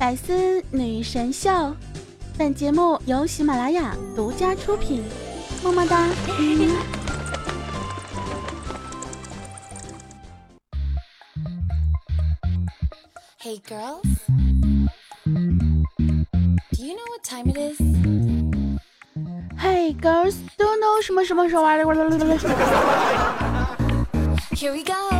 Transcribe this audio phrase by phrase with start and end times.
[0.00, 1.76] 百思女神秀，
[2.38, 5.04] 本节目由喜马拉雅独家出品，
[5.62, 6.08] 么么哒。
[13.42, 14.00] Hey girls,
[16.72, 17.78] do you know what time it is?
[19.58, 21.84] Hey girls, do you know 什么什么时候玩意儿
[24.54, 25.19] ？Here we go.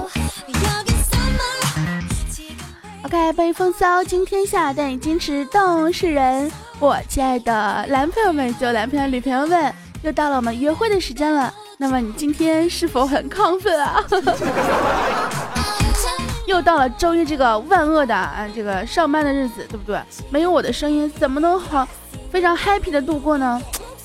[3.11, 6.51] 盖被风骚惊天下，但已矜持动世人。
[6.79, 11.53] 我亲爱的男朋友们、就男朋友、女朋友们，又到了我们约会的时间了。
[11.77, 14.01] 那么你今天是否很亢奋啊？
[16.47, 20.01] 又到了周一这个万恶的啊这个上班的日子，对不对？
[20.31, 21.87] 没有我的声音，怎么能好
[22.31, 23.61] 非常 happy 的度过呢？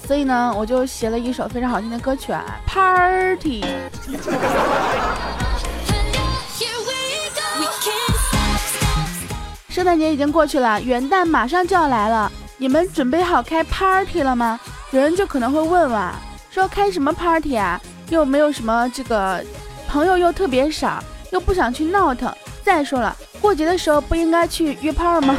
[0.07, 3.63] 所以呢，我就写了一首非常好听的歌曲啊，Party。
[9.75, 14.57] 圣诞节已经过去了，元旦马上就要来了，你们准备好开 party 了吗？
[14.91, 16.15] 有人就可能会问啊，
[16.49, 17.77] 说开什么 party 啊？
[18.07, 19.43] 又没有什么这个
[19.85, 22.33] 朋友，又特别少，又不想去闹腾。
[22.63, 25.35] 再说了，过节的时候不应该去约炮吗？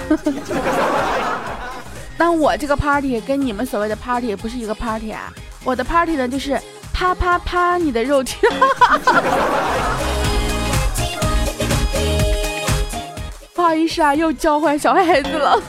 [2.19, 5.33] 那我这个 party 跟你们所谓的 party 不是一个 party 啊，
[5.65, 6.61] 我的 party 呢就是
[6.93, 8.37] 啪啪啪你的肉体。
[13.67, 15.61] 好意思啊，又教坏小孩子了。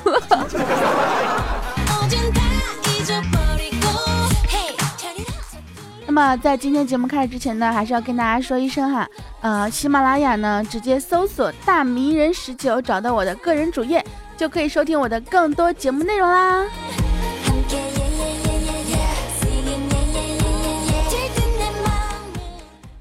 [6.06, 9.10] 那么在今天节目开始之前呢，还是要跟大家说一声哈，
[9.42, 14.06] 呃，喜马拉雅呢，直接搜索“大迷人十九”，找到我的个人主页，
[14.38, 16.66] 就可以收听我的更多节目内容啦。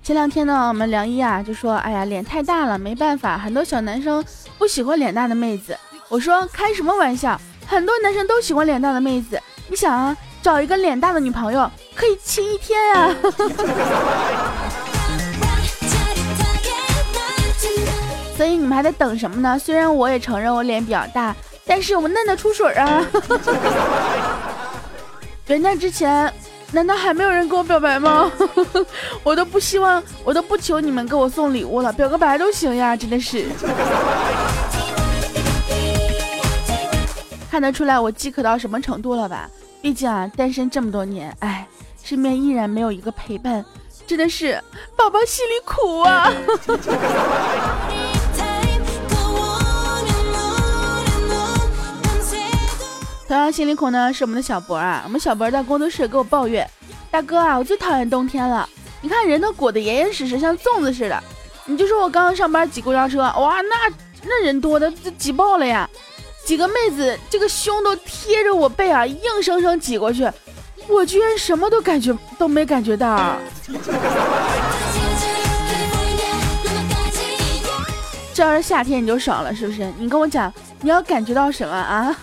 [0.03, 4.25] 前两天呢，我们梁一啊就说，哎呀，脸太大了，没办法，很多小男生。
[4.59, 5.77] 不喜欢脸大的妹子，
[6.09, 7.41] 我说开什么玩笑？
[7.67, 9.41] 很多男生都喜欢脸大的妹子。
[9.69, 13.15] 你想啊，找一个脸大的女朋友可以亲一天啊。
[18.37, 19.59] 所以你们还在等什么呢？
[19.59, 21.35] 虽然我也承认我脸比较大，
[21.67, 23.05] 但是我嫩得出水啊。
[25.49, 26.33] 元旦之前，
[26.73, 28.31] 难道还没有人跟我表白吗？
[29.25, 33.47] 我都不希望，我都不求你们给我送礼物了，表个白都行呀，真的是。
[37.57, 39.49] 看得出来我饥渴到什么程度了吧？
[39.81, 41.67] 毕竟啊，单身这么多年，哎，
[42.05, 43.65] 身边依然没有一个陪伴，
[44.07, 44.63] 真的是
[44.95, 46.31] 宝宝心里苦啊！
[53.27, 55.01] 同样心里苦呢，是我们的小博啊。
[55.07, 56.69] 我们小博在工作室给我抱怨
[57.11, 58.69] ：“大哥啊，我最讨厌冬天了，
[59.01, 61.25] 你看人都裹得严严实实，像粽子似的。
[61.65, 63.91] 你就说我刚刚上班挤公交车，哇，那
[64.25, 65.89] 那人多的都挤爆了呀。”
[66.47, 70.31] 几个妹子，这个胸都贴着我背啊，硬生生挤过去，
[70.87, 73.37] 我居然什么都感觉都没感觉到。
[78.33, 79.93] 这要是夏天你就爽了，是不是？
[79.99, 80.53] 你跟我讲，
[80.83, 82.17] 你要感觉到什么啊？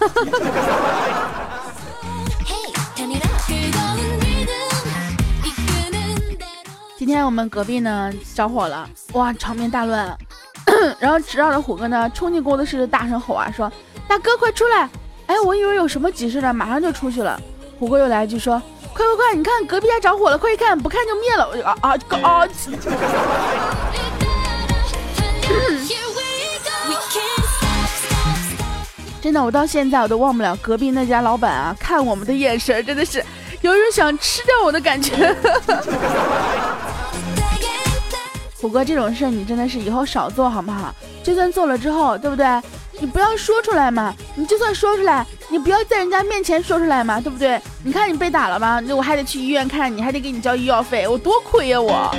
[6.98, 10.18] 今天我们隔壁呢着火了，哇，场面大乱。
[10.98, 13.70] 然后迟到的虎哥呢冲进工作室大声吼啊，说。
[14.14, 14.88] 大哥，快出来！
[15.26, 17.42] 哎，我以为有什么急事呢，马上就出去了。
[17.80, 18.62] 虎哥又来一句说
[18.94, 22.46] ：“快快快，你看隔壁家着火了，快去看，不看就灭了。”我就啊啊啊！
[29.20, 33.18] 真的，我到现在我都忘不了隔壁那家老板啊，看我们的眼神，真的是
[33.62, 35.36] 有一种想吃掉我的感觉。
[38.62, 40.94] 虎哥，这种事你真的是以后少做好不好？
[41.24, 42.46] 就算做了之后，对不对？
[43.04, 44.16] 你不要说出来嘛！
[44.34, 47.62] 你就算说出来，你不要在人家面前说出来嘛，对不对？
[47.84, 48.80] 你看你被打了吗？
[48.80, 52.16] 那我还得去医院看你，还得给你交医药费，我多亏呀我！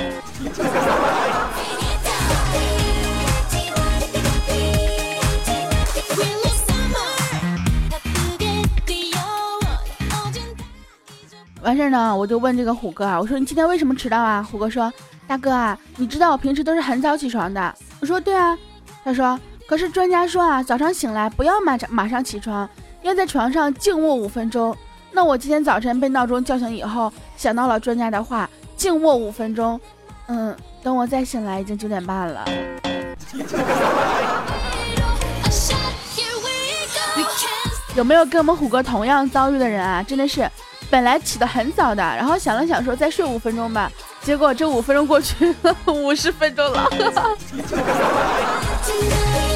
[11.63, 14.47] 完事儿呢，我就问这个虎哥啊，我说你今天为什么迟到啊？
[14.51, 14.93] 虎哥说，
[15.25, 17.75] 大哥啊，你知道我平时都是很早起床的。
[17.99, 18.55] 我说对啊。
[19.03, 19.39] 他说。
[19.67, 22.69] 可是专家说啊，早上醒来不要马上马上起床，
[23.01, 24.75] 要在床上静卧五分钟。
[25.11, 29.79] 那我今天早晨被闹钟叫醒以后，想到了专家的话，静卧五分钟。
[30.27, 32.45] 嗯，等我再醒来已经九点半了。
[37.95, 40.03] 有没有跟我们虎哥同样遭遇的人啊？
[40.03, 40.49] 真的是，
[40.89, 43.89] 本来起得很早的，然后想了想说再睡五分钟吧，
[44.21, 45.55] 结果这五分钟过去
[45.87, 46.89] 五十分钟了。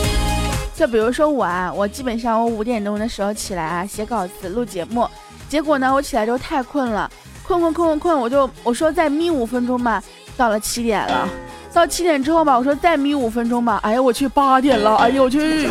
[0.79, 5.05] 就比如说我啊，我基本上我五点钟的时候起来啊，写稿子录节目，
[5.49, 7.11] 结果呢，我起来之后太困了，
[7.43, 10.01] 困困困困困，我就我说再眯五分钟吧，
[10.37, 11.27] 到了七点了，
[11.73, 15.67] 到七点之后吧，我说再眯五分钟吧，哎呀我去八点了，哎呦我去。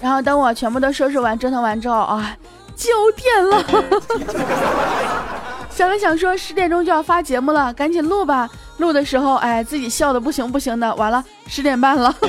[0.00, 2.34] 然后等我全部都收拾完、折腾完之后啊，
[2.74, 3.62] 九点了。
[5.78, 8.50] 想了想说十点钟就要发节目了，赶紧录吧。
[8.78, 10.92] 录的时候，哎，自己笑的不行不行的。
[10.96, 12.12] 完了，十点半了。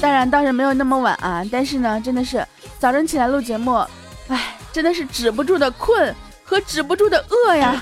[0.00, 2.46] 当然倒是没有那么晚啊，但是呢，真的是
[2.78, 3.84] 早晨起来录节目，
[4.28, 6.14] 哎，真的是止不住的困
[6.44, 7.74] 和止不住的饿呀。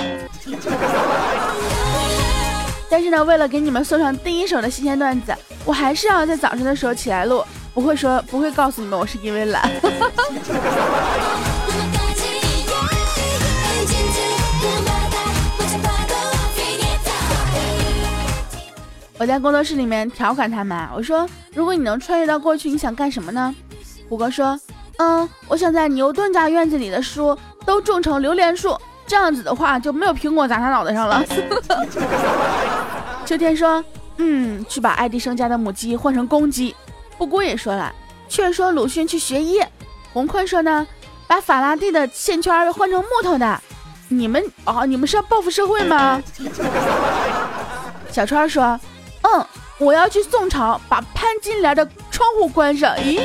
[2.89, 7.45] 但是呢，为了给你们送上第一手的新鲜段子，我还是要在早晨的时候起来录，
[7.75, 9.71] 不会说不会告诉你们我是因为懒。
[19.19, 23.55] 我在工作室里面调侃他们，我说：如果你能穿越到过去，你想干什么呢？
[24.09, 24.59] 虎哥说：
[24.99, 28.77] 嗯，我想在牛顿家院子里的树都种成榴莲树。
[29.07, 31.23] 这样子的话就没有苹果砸他脑袋上了。
[33.27, 33.85] 秋天说
[34.17, 36.75] ：“嗯，去把爱迪生家的母鸡换成公鸡。”
[37.19, 37.95] 布谷也说了
[38.29, 39.63] ：“劝说鲁迅去学医。”
[40.15, 40.87] 洪坤说呢
[41.29, 43.61] ：“把法拉第的线圈换成木头的。”
[44.09, 46.23] 你们哦，你们是要报复社会吗？
[48.11, 48.81] 小川说
[49.25, 49.47] ：“嗯，
[49.79, 53.21] 我要去宋朝，把潘金莲的窗户关上。”咦，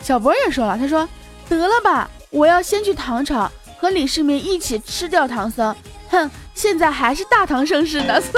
[0.00, 1.08] 小博也说了：“他说
[1.48, 3.50] 得了吧，我要先去唐朝。”
[3.80, 5.74] 和李世民一起吃掉唐僧，
[6.10, 8.20] 哼，现在还是大唐盛世呢。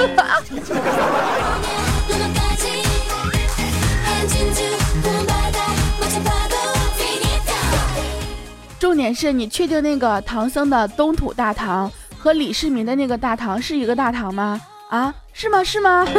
[8.79, 14.61] 重点是你确定那个唐僧的东土大唐和李世民的那个大唐是一个大唐吗？
[14.89, 15.63] 啊，是吗？
[15.63, 16.05] 是吗？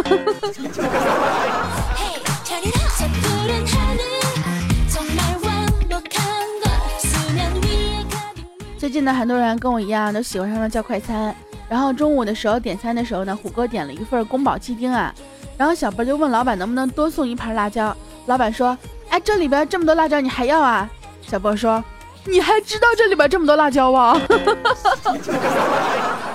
[8.76, 11.34] 最近呢，很多人跟我一样都喜欢上了叫快餐。
[11.68, 15.14] 然后中午的时候点餐的时候呢，虎哥点了一份宫保鸡丁啊。
[15.56, 17.96] 然后小波就问老板能不能多送一盘辣椒。
[18.26, 18.76] 老板说
[19.08, 20.88] ：“哎，这里边这么多辣椒，你还要啊？”
[21.26, 21.82] 小波说
[22.26, 24.20] ：“你还知道这里边这么多辣椒啊？”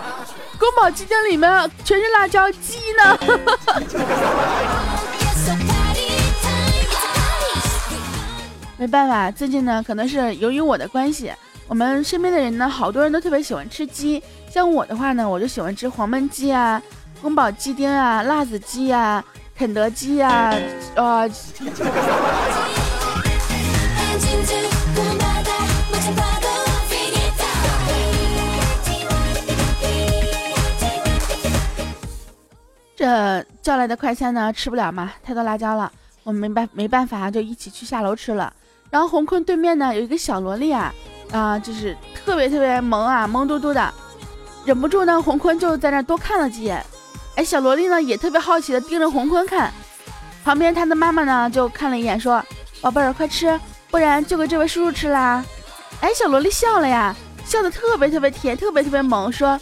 [0.59, 1.49] 宫保鸡丁里面
[1.85, 3.17] 全是辣椒鸡呢。
[8.77, 11.33] 没办法，最近呢，可能是由于我的关系。
[11.67, 14.21] 我们身边的人呢，好多人都特别喜欢吃鸡。
[14.49, 16.81] 像我的话呢，我就喜欢吃黄焖鸡啊、
[17.21, 19.23] 宫保鸡丁啊、辣子鸡啊、
[19.57, 20.53] 肯德基啊，
[20.95, 21.29] 呃。
[32.99, 35.89] 这叫来的快餐呢，吃不了嘛，太多辣椒了。
[36.21, 38.51] 我们没办没办法，就一起去下楼吃了。
[38.89, 40.93] 然后红坤对面呢，有一个小萝莉啊。
[41.31, 43.93] 啊，就是特别特别萌啊，萌嘟嘟的，
[44.65, 46.85] 忍不住呢，洪坤就在那多看了几眼。
[47.37, 49.71] 哎，小萝莉呢也特别好奇的盯着洪坤看。
[50.43, 52.43] 旁边他的妈妈呢就看了一眼，说
[52.83, 53.57] ：“宝贝儿，快吃，
[53.89, 55.41] 不然就给这位叔叔吃啦。”
[56.01, 59.57] 哎，小萝莉笑了呀，笑的特别特别甜，特别特别萌，说：“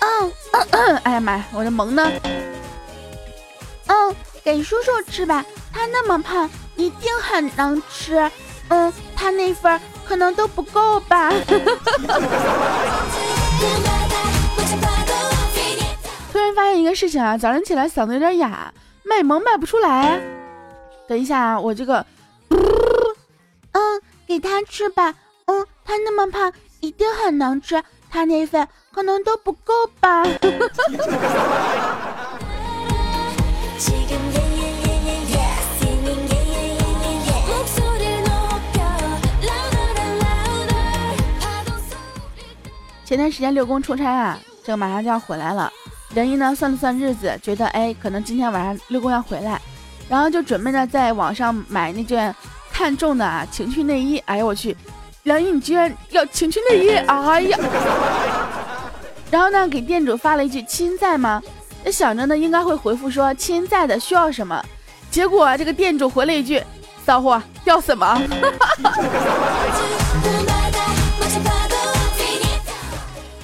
[0.00, 2.10] 嗯嗯嗯，哎呀妈呀，我的萌呢？
[3.88, 8.30] 嗯，给叔叔吃吧，他那么胖，一定很能吃。
[8.68, 9.78] 嗯，他那份。”
[10.08, 11.30] 可能都不够吧。
[16.32, 18.72] 突然发现一个事情啊，早上起来嗓子有点哑，
[19.04, 20.18] 卖萌卖不出来。
[21.06, 22.06] 等一下啊，我这个，
[23.72, 25.14] 嗯，给他吃吧。
[25.44, 27.84] 嗯，他那么胖，一定很能吃。
[28.08, 30.24] 他那份可能都不够吧。
[43.08, 45.72] 前段时间六公出差啊，这个马上就要回来了。
[46.12, 49.58] 梁一呢算了算日子，觉得哎，可能今天晚上六公要回来，
[50.10, 52.34] 然后就准备呢在网上买那件
[52.70, 54.18] 看中的啊情趣内衣。
[54.26, 54.76] 哎呀我去，
[55.22, 56.90] 梁一你居然要情趣内衣！
[56.90, 57.58] 哎呀，
[59.32, 61.42] 然后呢给店主发了一句亲在吗？
[61.82, 64.62] 那想着呢应该会回复说亲在的需要什么，
[65.10, 66.62] 结果这个店主回了一句
[67.06, 68.20] 骚货要什么？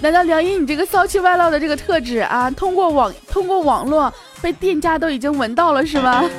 [0.04, 6.22] 难道梁一你这个骚气外露的这个特质啊，通过网通过网络被店家都已经闻到了是吗？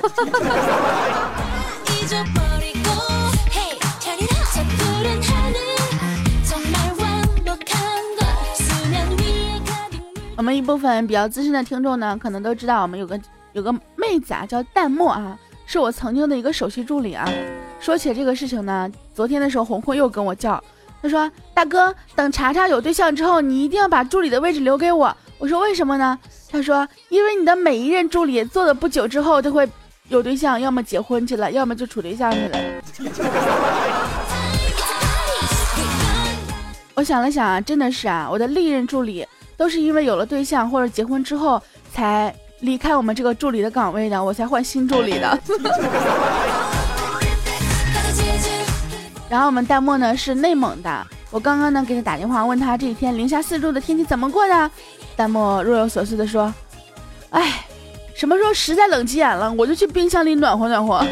[10.37, 13.19] 我们一部分比较资深的听众呢，可能都知道我们有个
[13.53, 17.27] 有个妹子啊，叫淡漠啊，是我曾经的一个首席助理啊。
[17.79, 20.63] 说起这个事情呢，昨天的时候红红又跟我叫，
[21.05, 26.17] 他说：“大哥，等查查有对象之后，你一定要把助理的位置留给我。”我说：“为什么呢？”
[26.51, 29.69] 他说：“因为你的每一任助理做的不久之后都会
[30.07, 32.57] 有对象，要么结婚去了，要么就处对象去了。”
[36.95, 39.23] 我想了想啊，真的是啊，我的历任助理。
[39.57, 41.61] 都是因为有了对象或者结婚之后
[41.93, 45.39] 才离开我们这个助理的岗位的，我才换新助理的。
[49.29, 54.71] 然后我们弹幕呢是内蒙的，我刚刚呢给他打电话问他这几天零下四度的天气怎么过的，
[55.17, 56.53] 弹幕若有所思的说
[57.31, 57.65] ：“哎，
[58.15, 61.05] 什么时候实在冷急眼了，我就去冰箱里暖和暖和。”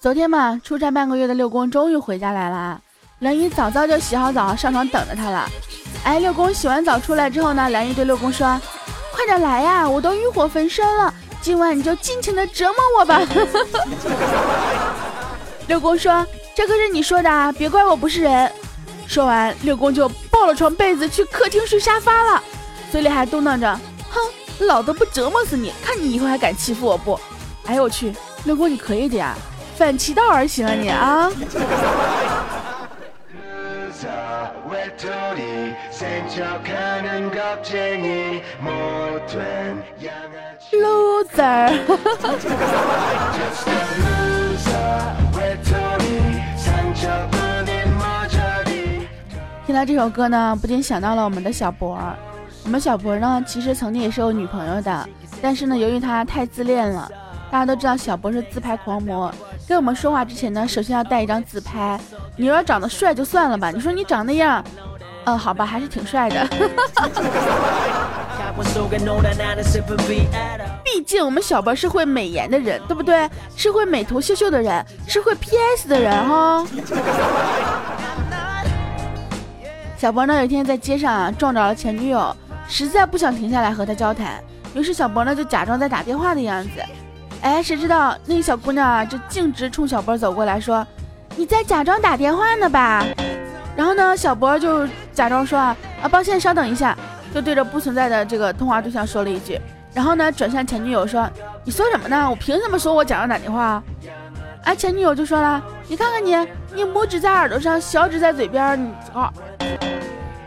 [0.00, 2.80] 昨天嘛，出差半个月的六公终于回家来了。
[3.20, 5.46] 梁姨早早就洗好澡上床等着他了。
[6.04, 8.58] 哎，六公洗完澡出来之后呢，梁姨对六公说
[9.12, 11.12] ：“快点来呀，我都欲火焚身了，
[11.42, 13.20] 今晚你就尽情的折磨我吧。
[15.68, 18.50] ”六公说：“这可是你说的啊，别怪我不是人。”
[19.06, 22.42] 说完，六公就抱了床被子去客厅睡沙发了，
[22.90, 24.18] 嘴里还嘟囔着：“哼，
[24.66, 27.20] 老子不折磨死你，看你以后还敢欺负我不？”
[27.66, 29.36] 哎呦我去，六公你可以的呀。
[29.76, 31.30] 反其道而行啊你啊
[40.72, 41.70] ！loser。
[49.66, 51.98] 听到这首歌呢，不禁想到了我们的小博。
[52.64, 55.08] 我们小博呢，其实曾经也是有女朋友的，
[55.40, 57.10] 但是呢，由于他太自恋了。
[57.50, 59.32] 大家都知道小博是自拍狂魔，
[59.66, 61.98] 跟我们说话之前呢，首先要带一张自拍。
[62.36, 64.64] 你要长得帅就算了吧，你说你长那样，
[65.24, 66.46] 嗯，好吧，还是挺帅的。
[70.84, 73.28] 毕竟我们小博是会美颜的人，对不对？
[73.56, 76.64] 是会美图秀秀的人，是会 PS 的人哈。
[79.96, 82.34] 小博呢，有一天在街上啊撞着了前女友，
[82.68, 84.42] 实在不想停下来和他交谈，
[84.74, 86.70] 于是小博呢就假装在打电话的样子。
[87.42, 90.86] 哎，谁知道那个小姑娘啊，就径直冲小博走过来说
[91.36, 93.04] ：“你在假装打电话呢吧？”
[93.74, 96.96] 然后呢，小博就假装说：“啊啊，抱歉，稍等一下。”
[97.32, 99.58] 就对着不存在的这个通话对象说了一句。
[99.94, 101.30] 然后呢，转向前女友说
[101.64, 102.28] ：“你说什么呢？
[102.28, 103.82] 我凭什么说我假装打电话？”
[104.64, 106.36] 啊，前女友就说了：“你看看你，
[106.74, 109.32] 你拇指在耳朵上，小指在嘴边，你啊。”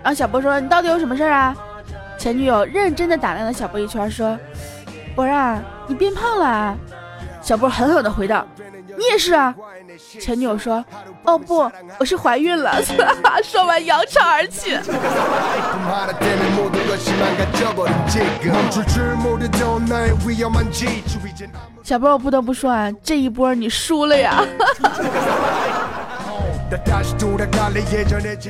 [0.04, 1.56] 然后小博说：“你到底有什么事儿啊？”
[2.20, 4.38] 前女友认真的打量了小博一圈，说
[5.16, 6.78] ：“博啊。”你变胖了啊，
[7.42, 8.46] 小波狠狠地回道
[8.98, 9.54] ：“你也是啊。”
[10.20, 10.84] 前女友说
[11.24, 12.82] ：“哦不，我是怀孕了。
[13.44, 14.80] ”说完扬长而去。
[21.84, 24.44] 小波，我不得不说啊，这一波你输了呀！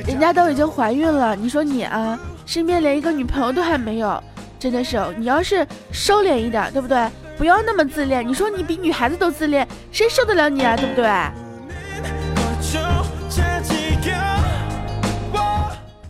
[0.06, 4.22] 人家都已经怀孕了，你说你啊，身边连一个女朋友都还没有，
[4.64, 7.06] 真的是，你要是收敛一点，对不对？
[7.36, 10.74] 不要那么自恋，你说你比女孩子都自恋，谁受得了你啊？
[10.74, 11.04] 对不对？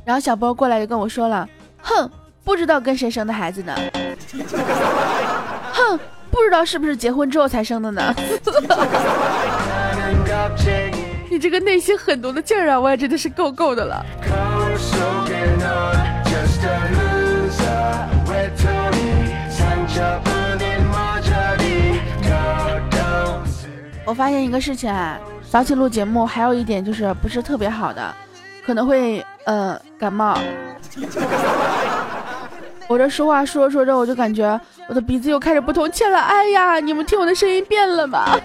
[0.05, 1.49] 然后小波过来就跟我说了，
[1.83, 2.09] 哼，
[2.45, 3.75] 不知道跟谁生的孩子呢？
[5.73, 5.99] 哼，
[6.31, 8.15] 不知道是不是结婚之后才生的呢？
[11.29, 14.07] 你这个内心狠毒的劲儿啊，我也真的是够够的了。
[24.07, 25.19] 我发现一个事情啊，
[25.51, 28.15] 早起录节目还有一点就是不是特别好的，
[28.65, 30.39] 可能会呃感冒。
[32.87, 36.19] 我这说话说着说着，我就感觉我的鼻子又开始不通气了。
[36.19, 38.39] 哎呀，你们听我的声音变了吗？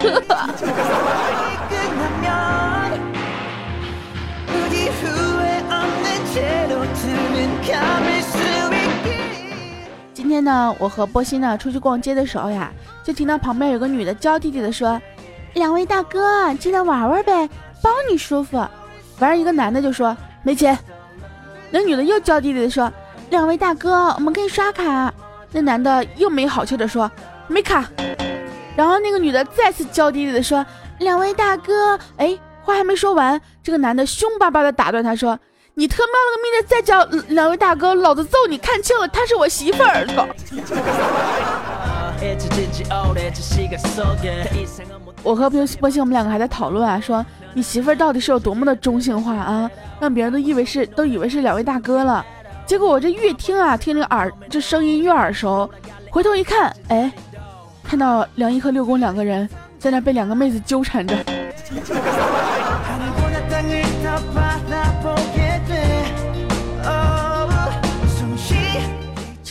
[10.30, 12.70] 今天呢，我和波西呢出去逛街的时候呀，
[13.02, 15.02] 就听到旁边有个女的娇滴滴的说。
[15.54, 17.48] 两位大哥，进来玩玩呗，
[17.82, 18.64] 包你舒服。
[19.18, 20.78] 完，一个男的就说没钱。
[21.72, 22.92] 那女的又娇滴滴的说
[23.28, 25.12] ：“两位大哥，我们可以刷卡。”
[25.50, 27.10] 那男的又没好气的说
[27.48, 27.84] ：“没卡。”
[28.76, 30.64] 然后那个女的再次娇滴滴的说
[31.00, 35.36] ：“两位大哥，哎，话还没说完，这个男的凶巴巴的打断他说
[35.80, 38.58] ：‘你特喵了个命的再叫两位大哥，老子揍你！
[38.58, 40.06] 看清了，她是我媳妇儿。
[45.24, 52.22] ’”我和波波星我们两个还在讨论啊，说你媳妇儿到底是有多么的中性化啊，让别人都以为是都以为是两位大哥了。
[52.66, 55.70] 结果我这越听啊，听这个耳这声音越耳熟，
[56.10, 57.10] 回头一看，哎，
[57.82, 61.16] 看到梁一和六公两个人在那被两个妹子纠缠着。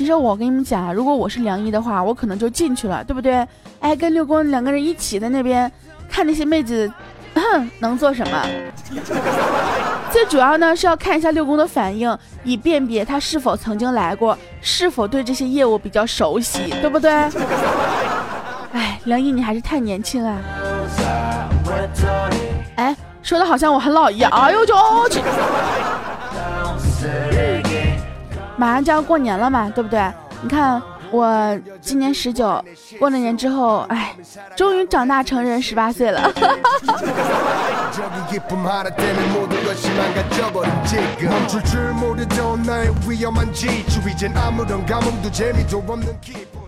[0.10, 3.48] 实我跟你们讲，如果我是梁一的话，我可能就进去了，对不对？
[3.80, 5.72] 哎，跟六公两个人一起在那边
[6.10, 6.92] 看那些妹子，
[7.80, 8.46] 能做什么？
[10.12, 17.12] 最主要呢是要看一下六公的反应，以辨别他是否曾经来过，是否对这些业务比较熟悉，对不对？
[18.74, 20.38] 哎，梁一你还是太年轻啊！
[22.76, 24.32] 哎，说的好像我很老一样。
[24.32, 25.22] 哎呦我去！
[28.60, 30.12] 马上就要过年了嘛，对不对？
[30.42, 32.62] 你看我今年十九，
[33.00, 34.14] 过了年之后，哎，
[34.54, 36.30] 终于长大成人，十八岁了。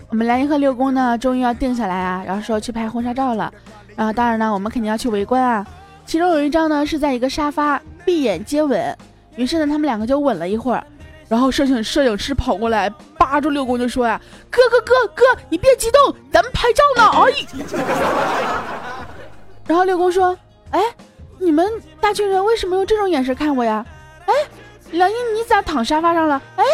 [0.10, 3.52] 我们兰姨和六宫呢，终于要定下来啊，然后说去拍婚纱照了。
[3.98, 5.68] 然后当然呢，我们肯定要去围观啊。
[6.06, 8.98] 其中有一张呢，是在一个沙发闭眼接吻，
[9.36, 10.82] 于是呢，他们两个就吻了一会儿。
[11.32, 14.20] 然后摄影摄影师跑过来，扒住六公就说呀
[14.52, 17.32] ：“哥哥哥哥，你别激动，咱们拍照呢。”哎，
[19.66, 20.38] 然后六公说
[20.72, 20.82] ：“哎，
[21.40, 21.72] 你们
[22.02, 23.86] 大群人为什么用这种眼神看我呀？
[24.26, 24.34] 哎，
[24.92, 26.42] 梁英你咋躺沙发上了？
[26.58, 26.66] 哎，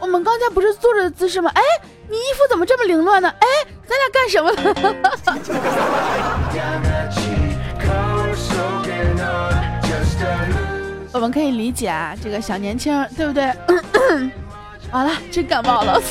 [0.00, 1.50] 我们刚才不是坐着的姿势吗？
[1.54, 1.60] 哎，
[2.08, 3.28] 你衣服怎么这么凌乱呢？
[3.38, 3.46] 哎，
[3.86, 4.56] 咱俩干什么了？”
[11.12, 13.52] 我们可以理解啊，这个小年轻，对不对？
[14.92, 16.00] 完了，真感冒了。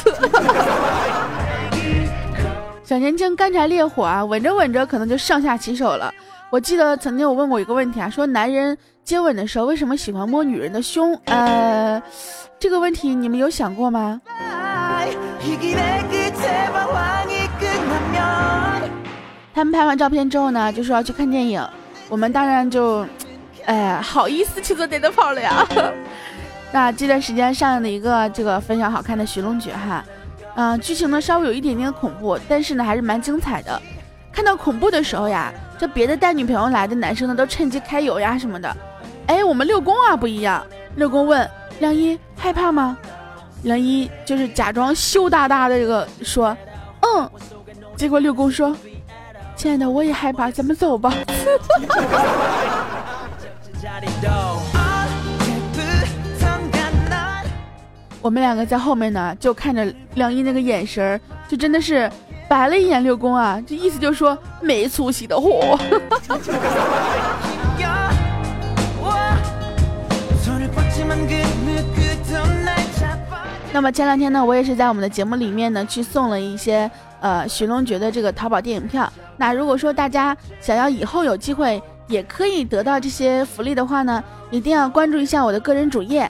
[2.83, 6.13] 小年轻干柴烈火啊，吻着吻着可能就上下其手了。
[6.51, 11.19] 我记得曾经我问过一个问题啊，说男人接吻的时候为什么喜欢摸女人的胸？
[11.25, 12.01] 呃，
[12.59, 14.21] 这个问题你们有想过吗？
[19.53, 21.67] 他们拍完照片之后呢，就说要去看电影，
[22.09, 23.05] 我们当然就。
[23.65, 25.65] 哎，好意思去做电灯泡了呀？
[26.75, 30.03] 那这段时间上映的一个这个非常好看的《寻龙诀》哈，
[30.55, 33.81] 嗯，剧情呢稍微有一点点恐怖，但是呢还是蛮精彩的。
[34.29, 38.75] 看到恐怖的时候呀，这别的带女朋友来的男生呢都趁机开油呀什么的。
[39.27, 40.61] 哎，我们六公啊不一样，
[40.97, 42.97] 六公问梁一害怕吗？
[43.63, 46.57] 梁一就是假装羞答答的这个说，
[46.99, 47.31] 嗯。
[47.95, 48.75] 结果六公说，
[49.55, 51.13] 亲爱的我也害怕，咱们走吧。
[58.25, 59.85] 我们两个在后面呢，就看着
[60.15, 62.11] 梁一那个眼神儿，就真的是
[62.49, 65.77] 白了一眼六公啊，这意思就是说没出息的货。
[73.71, 79.07] 那么前两天呢，我也是在我们的节目里面呢，去送了一些呃《寻龙诀》的这个淘宝电影票。
[79.37, 86.27] 那如果说大家想要以后有机会，也可以得到这些福利的话呢，一定要关注一下我的个人主页，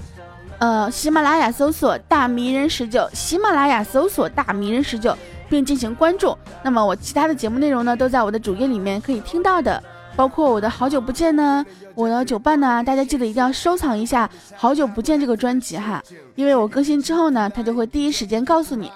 [0.58, 5.16] 呃，喜马拉雅搜索“大迷人十九”，喜马拉雅搜索“大迷人十九”，
[5.50, 6.36] 并进行关注。
[6.64, 9.84] 那么我其他的节目内容呢，都在我的主页里面可以听到的。
[10.16, 14.26] 包括我的好久不见呢，我的酒伴呢，大家记得一定要收藏一下
[14.56, 16.02] 《好久不见》这个专辑哈，
[16.36, 18.90] 因为我更新之后呢，他就会第一时间告诉你。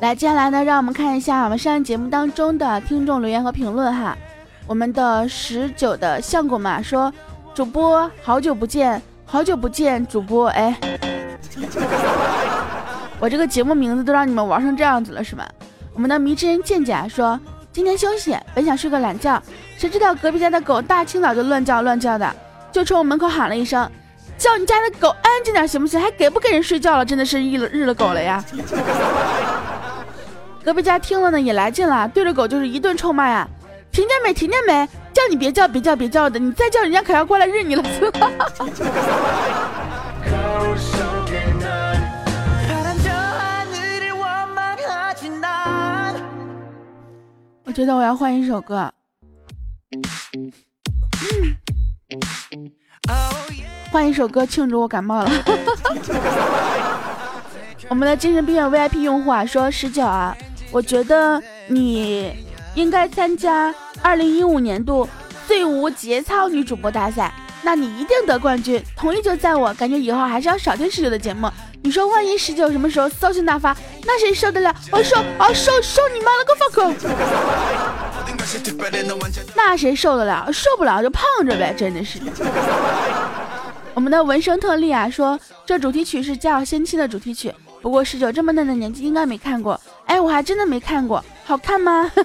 [0.00, 4.16] 来，接下来呢，让我们看一下我们上节目当中的听众留言和评论哈。
[4.68, 7.12] 我们的十九的相公嘛说。
[7.58, 10.78] 主播，好久不见，好久不见，主播，哎，
[13.18, 15.44] 我这个节目名字都让你们玩成这样子了是吗？
[15.92, 17.36] 我们的迷之人健健说，
[17.72, 19.42] 今天休息，本想睡个懒觉，
[19.76, 22.32] 谁知道隔壁家的狗大清早就乱叫乱叫的，
[22.70, 23.90] 就冲我门口喊了一声，
[24.38, 26.00] 叫你家的狗安静点行不行？
[26.00, 27.04] 还给不给人睡觉了？
[27.04, 28.44] 真的是日了日了狗了呀！
[30.62, 33.48] 隔壁家听了呢也来劲了，对着狗就是一顿臭骂呀，
[33.90, 34.32] 听见没？
[34.32, 34.88] 听见没？
[35.18, 36.38] 叫你别叫，别叫，别叫的！
[36.38, 37.82] 你再叫，人家可要过来日你了。
[47.64, 48.92] 我觉得我要换一首歌，
[53.90, 55.30] 换一首歌庆祝我感冒了。
[57.90, 60.36] 我们的精神病院 VIP 用户啊，说十九啊，
[60.70, 62.32] 我觉得你
[62.74, 63.74] 应该参加。
[64.02, 65.08] 二零一五年度
[65.46, 68.82] 最无节操女主播大赛，那你一定得冠军。
[68.96, 71.50] 同意就赞我，感觉以后还是要少听十九的节目。
[71.82, 74.74] 你说万一十九什么时候骚性大发，那谁受得了？
[74.90, 76.94] 我说啊，受受你妈了个 fuck！
[79.54, 80.48] 那谁受得了？
[80.52, 82.18] 受不了就胖着呗，真的是。
[83.94, 87.52] 我们的文声特例啊说，这主题曲是《家有仙妻》的主题曲。
[87.80, 89.80] 不过十九这么嫩的年纪应该没看过。
[90.06, 92.12] 哎，我还真的没看过，好看吗？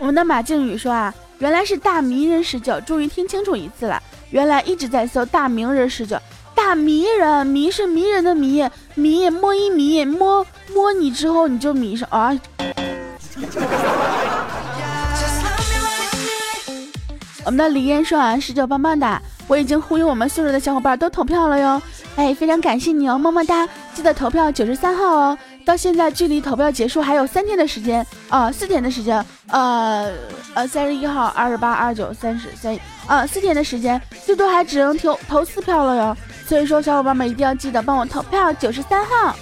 [0.00, 4.02] 我们的马靖宇说啊，原来是大迷人十九，终于听清楚一次了。
[4.30, 6.18] 原来一直在搜大名人十九。
[6.52, 12.36] 大迷人，迷是迷人的迷，迷摸一迷，摸摸你之后你就迷上啊！
[17.44, 21.80] 我们的李嫣说啊，十九棒棒的，我已经呼吁我们宿舍的小伙伴都投票了哟！
[22.16, 23.68] 哎，非常感谢你哦，么么哒！
[23.94, 30.10] 记得投票九十三号哦，到现在距离投票结束还有三天的时间啊，四天的时间，呃
[30.54, 36.16] 呃，三十一号、二十八、二十九、三十三，啊，四天的时间，最多还只能投投四票了哟。
[36.46, 39.36] 所以说，小伙伴们一定要记得帮我投票，九十三号。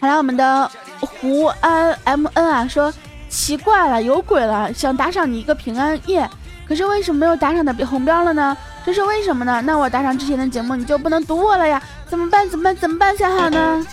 [0.00, 2.92] 好了，我们的胡安 M N 啊说，
[3.28, 6.28] 奇怪了，有鬼了，想打赏你一个平安夜，
[6.66, 8.56] 可是为什么没有打赏的红标了呢？
[8.84, 9.60] 这是为什么呢？
[9.62, 11.82] 那我打赏之前的节目你就不能读我了呀？
[12.08, 12.48] 怎么办？
[12.48, 12.76] 怎么办？
[12.76, 13.16] 怎么办？
[13.16, 13.86] 才好呢？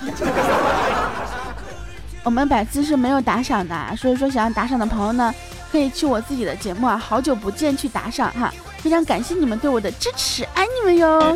[2.23, 5.33] 我们百思是没有打赏的，所以说想要打赏的朋友呢，
[5.71, 11.35] 可以去我自己的节目啊，好久不见去打赏哈，非常感谢你们对我的支持，爱你们哟。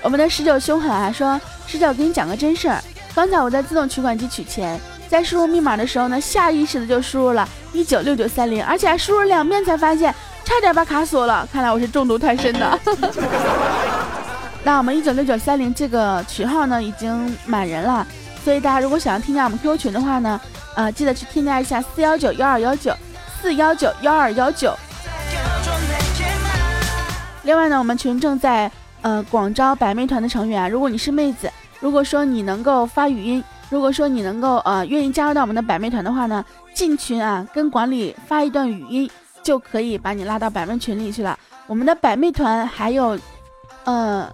[0.00, 2.82] 我们的十九凶狠啊，说十九给你讲个真事儿。
[3.14, 11.46] 刚才我在自动取款机取钱，在输入密码的时候呢，下意识的就输入了一九六九三零，而且还输入两遍才发现，差点把卡锁了。
[11.52, 12.80] 看来我是中毒太深的。
[14.62, 18.06] 那我们一九六九三零这个群号呢已经满人了，
[18.44, 20.40] 所以大家如果想要添加我们 QQ 群的话呢，
[20.76, 22.94] 呃，记得去添加一下四幺九幺二幺九
[23.40, 24.74] 四幺九幺二幺九。
[27.42, 28.70] 另外呢，我们群正在。
[29.02, 30.70] 呃，广招百媚团的成员！
[30.70, 36.44] 如果你是妹子，如果说你能够发语音，如果说你能够呃愿意加入到我们的百媚团的话呢，
[36.74, 39.10] 进群啊，跟管理发一段语音，
[39.42, 41.38] 就可以把你拉到百媚群里去了。
[41.66, 43.18] 我们的百媚团还有，
[43.84, 44.30] 呃，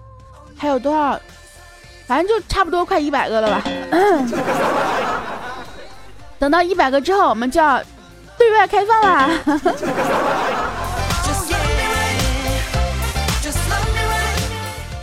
[0.57, 1.21] 还有多少？
[2.07, 3.65] 反正就差不多快一百个了吧。
[6.39, 7.83] 等到一百个之后，我们就要
[8.39, 9.29] 对外开放啦。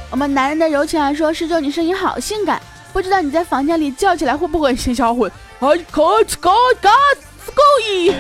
[0.10, 2.62] 我们男人的柔情啊，说师舅你声音好性感，
[2.94, 5.32] 不知道你在房间里叫起来会不会心销魂？
[5.60, 6.92] 哎，可可嘎
[7.44, 8.14] 子够意。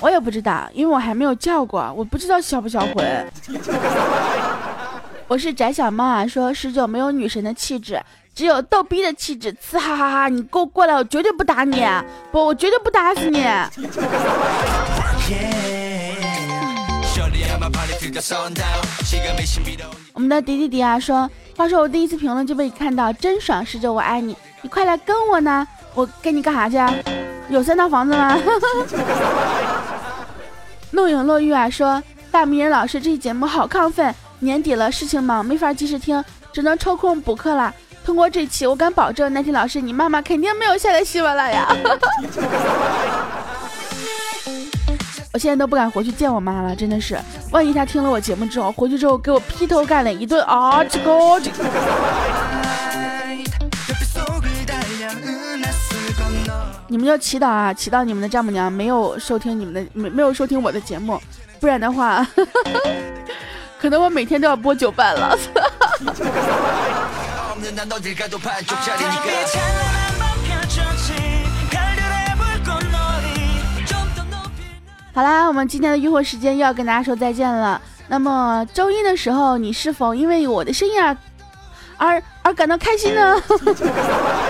[0.00, 3.26] 我也不知道，因为我还没有叫过，我不知道销不销魂。
[5.28, 8.00] 我是翟小猫啊，说十九没有女神的气质，
[8.34, 9.52] 只有逗逼的气质。
[9.54, 10.28] 呲哈哈哈！
[10.28, 11.86] 你给我过来，我绝对不打你，
[12.32, 13.46] 不，我绝对不打死你。
[20.12, 23.64] 我们的迪迪迪啊说，话说我第一次评论就被你看到，真爽！
[23.64, 26.78] 十九我爱你，你快来跟我呢，我跟你干啥去？
[27.50, 28.36] 有三套房子吗？
[30.92, 37.72] 怒影落玉啊说，大迷人老师这期节目好亢奋，年底了事情忙没法及时听，只能抽空补课了。
[38.04, 41.68] 通过这期，我敢保证，那天老师你妈妈肯定没有下载喜马拉雅。
[45.32, 47.16] 我现在都不敢回去见我妈了，真的是，
[47.52, 50.82] 万一她听了我节目之后，回去之后给我劈头盖脸一顿啊！
[50.82, 51.64] 这个这个，
[56.90, 61.22] 你们要祈祷啊，祈祷你们的丈母娘没有收听你们的，没没有收听我的节目，
[61.60, 62.26] 不然的话，
[63.80, 65.38] 可能我每天都要播九版了。
[75.14, 77.80] 好啦，我们今天的约会时间又要跟大家说再见了。
[78.08, 81.16] 那么周一的时候，你是否因为我的声音而
[81.98, 83.40] 而而感到开心呢？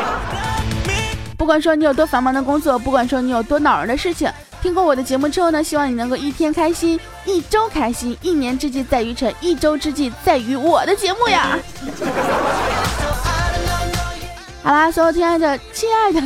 [1.51, 4.31] 不管说你有多繁忙的工作，不管说你有多恼人的事情，
[4.63, 11.59] 听过我的节目之后呢，希望你能够一天开心，一周开心，一年之计在于晨，一周之计在于我的节目呀。
[14.63, 16.21] 好啦，所有亲爱的 亲爱的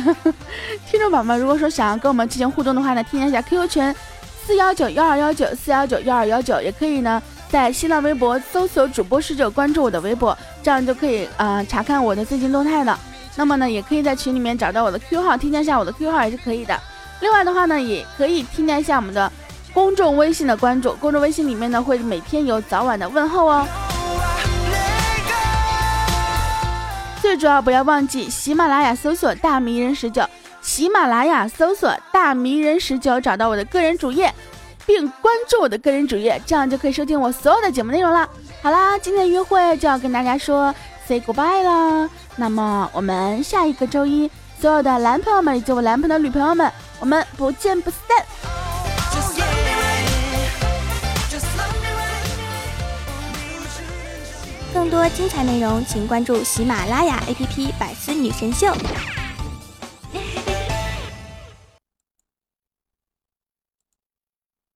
[0.87, 3.95] 听众宝宝们，如果说想要跟我们进行互动的话呢，添加一下 QQ 群。
[4.45, 12.99] 四幺九幺二幺九四幺九幺二幺九也可以呢，在新浪微博搜索主播十九，关注我的微博，这样就可以呃查看我的最近动态了。
[13.35, 16.79] 那么呢，也可以在群里面找到我的 Q 号，添加一下我的 Q 号也是可以的。
[17.21, 19.31] 另外的话呢，也可以添加一下我们的
[19.73, 23.67] 公众微信的关注，公众微信里面呢会每天有早晚的问候哦。
[27.21, 30.23] 最主要不要忘记喜马拉雅搜索大迷人十九，
[30.61, 34.33] 喜马拉雅搜索大迷人十九，找到我的个人主页，
[34.85, 38.29] 并关注我的个人主页，这样就可以收听我所有的节目内容了。
[38.61, 40.73] 好啦，今天的约会就要跟大家说
[41.07, 42.09] say goodbye 了。
[42.37, 47.99] 那么我们下一个周一，所有的男朋友们以及我男朋友的女朋友们，我们不见不散。
[54.73, 58.67] 更多精彩内容，请关注喜马拉雅 APP《百思女神秀》。